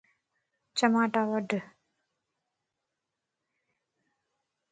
چماٽا 0.77 1.21
وڍ 1.31 1.49